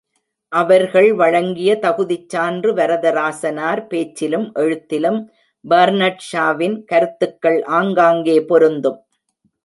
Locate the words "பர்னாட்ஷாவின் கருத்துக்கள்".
5.65-7.59